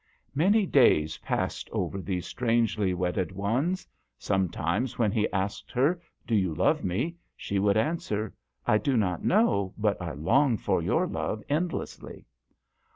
[0.33, 3.85] Many days passed over these strangely wedded ones.
[4.17, 8.33] Some times when he asked her," Do you love me?" she would answer,
[8.65, 12.25] "I do not know, but I long for your love endlessly."